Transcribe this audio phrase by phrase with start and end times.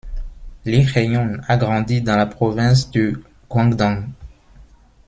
[0.65, 4.09] Li Hejun a grandi dans la province du Guangdong.